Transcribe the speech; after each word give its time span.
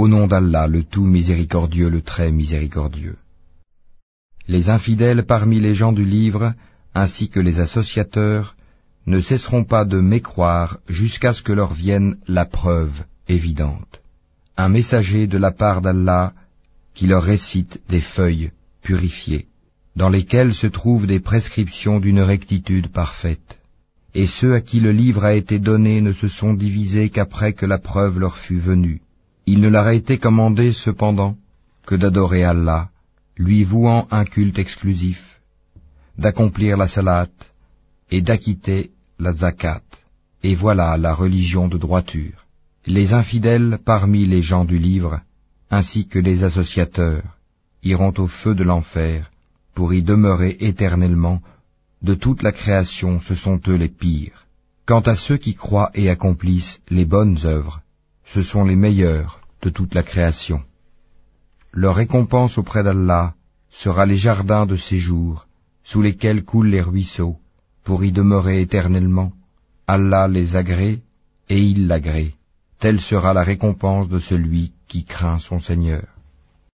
Au 0.00 0.08
nom 0.08 0.26
d'Allah, 0.26 0.66
le 0.66 0.82
tout 0.82 1.06
miséricordieux, 1.06 1.88
le 1.88 2.02
très 2.02 2.30
miséricordieux. 2.30 3.16
Les 4.46 4.68
infidèles 4.68 5.24
parmi 5.24 5.58
les 5.58 5.72
gens 5.72 5.94
du 5.94 6.04
livre, 6.04 6.52
ainsi 6.94 7.30
que 7.30 7.40
les 7.40 7.60
associateurs, 7.60 8.56
ne 9.06 9.22
cesseront 9.22 9.64
pas 9.64 9.86
de 9.86 9.98
mécroire 9.98 10.80
jusqu'à 10.86 11.32
ce 11.32 11.40
que 11.40 11.54
leur 11.54 11.72
vienne 11.72 12.18
la 12.28 12.44
preuve 12.44 13.04
évidente. 13.26 14.02
Un 14.58 14.68
messager 14.68 15.26
de 15.26 15.38
la 15.38 15.50
part 15.50 15.80
d'Allah 15.80 16.34
qui 16.92 17.06
leur 17.06 17.22
récite 17.22 17.80
des 17.88 18.02
feuilles 18.02 18.50
purifiées, 18.82 19.46
dans 19.96 20.10
lesquelles 20.10 20.54
se 20.54 20.66
trouvent 20.66 21.06
des 21.06 21.20
prescriptions 21.20 22.00
d'une 22.00 22.20
rectitude 22.20 22.88
parfaite. 22.88 23.60
Et 24.14 24.26
ceux 24.26 24.52
à 24.52 24.60
qui 24.60 24.78
le 24.78 24.92
livre 24.92 25.24
a 25.24 25.32
été 25.32 25.58
donné 25.58 26.02
ne 26.02 26.12
se 26.12 26.28
sont 26.28 26.52
divisés 26.52 27.08
qu'après 27.08 27.54
que 27.54 27.64
la 27.64 27.78
preuve 27.78 28.18
leur 28.18 28.36
fut 28.36 28.58
venue. 28.58 29.00
Il 29.46 29.60
ne 29.60 29.68
leur 29.68 29.86
a 29.86 29.94
été 29.94 30.18
commandé 30.18 30.72
cependant 30.72 31.36
que 31.86 31.94
d'adorer 31.94 32.42
Allah, 32.44 32.90
lui 33.36 33.62
vouant 33.62 34.08
un 34.10 34.24
culte 34.24 34.58
exclusif, 34.58 35.40
d'accomplir 36.18 36.76
la 36.76 36.88
salat 36.88 37.28
et 38.10 38.22
d'acquitter 38.22 38.90
la 39.18 39.32
zakat. 39.32 39.82
Et 40.42 40.54
voilà 40.54 40.96
la 40.96 41.14
religion 41.14 41.68
de 41.68 41.78
droiture. 41.78 42.44
Les 42.86 43.12
infidèles 43.12 43.78
parmi 43.84 44.26
les 44.26 44.42
gens 44.42 44.64
du 44.64 44.78
livre, 44.78 45.20
ainsi 45.70 46.06
que 46.06 46.18
les 46.18 46.44
associateurs, 46.44 47.36
iront 47.82 48.14
au 48.18 48.26
feu 48.26 48.54
de 48.54 48.64
l'enfer 48.64 49.30
pour 49.74 49.94
y 49.94 50.02
demeurer 50.02 50.56
éternellement. 50.60 51.40
De 52.02 52.14
toute 52.14 52.42
la 52.42 52.52
création, 52.52 53.20
ce 53.20 53.34
sont 53.34 53.60
eux 53.68 53.74
les 53.74 53.88
pires. 53.88 54.46
Quant 54.86 55.00
à 55.00 55.16
ceux 55.16 55.36
qui 55.36 55.54
croient 55.54 55.90
et 55.94 56.08
accomplissent 56.10 56.80
les 56.88 57.04
bonnes 57.04 57.38
œuvres, 57.44 57.80
ce 58.26 58.42
sont 58.42 58.64
les 58.64 58.76
meilleurs 58.76 59.40
de 59.62 59.70
toute 59.70 59.94
la 59.94 60.02
création. 60.02 60.62
Leur 61.72 61.94
récompense 61.96 62.58
auprès 62.58 62.82
d'Allah 62.82 63.34
sera 63.70 64.06
les 64.06 64.16
jardins 64.16 64.66
de 64.66 64.76
séjour, 64.76 65.46
sous 65.84 66.02
lesquels 66.02 66.44
coulent 66.44 66.68
les 66.68 66.80
ruisseaux, 66.80 67.36
pour 67.84 68.04
y 68.04 68.12
demeurer 68.12 68.60
éternellement. 68.60 69.32
Allah 69.86 70.26
les 70.26 70.56
agrée, 70.56 71.00
et 71.48 71.62
il 71.62 71.86
l'agrée. 71.86 72.34
Telle 72.80 73.00
sera 73.00 73.32
la 73.32 73.44
récompense 73.44 74.08
de 74.08 74.18
celui 74.18 74.72
qui 74.88 75.04
craint 75.04 75.38
son 75.38 75.60
Seigneur. 75.60 76.15